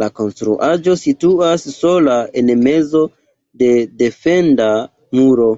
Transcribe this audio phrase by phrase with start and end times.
[0.00, 3.04] La konstruaĵo situas sola en mezo
[3.64, 3.74] de
[4.06, 4.74] defenda
[5.22, 5.54] muro.